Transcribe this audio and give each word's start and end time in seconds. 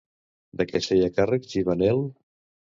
De 0.61 0.65
què 0.71 0.79
es 0.79 0.89
feia 0.93 1.09
càrrec 1.19 1.47
Givanel? 1.53 2.03